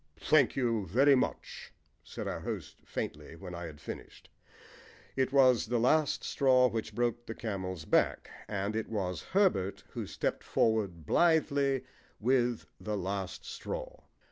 [0.23, 1.71] "Thank you very much,"
[2.03, 4.31] said our host faintly when I had finished.
[5.15, 10.07] It was the last straw which broke the camel's back, and it was Herbert who
[10.07, 11.83] stepped forward blithely
[12.19, 14.01] with the last straw.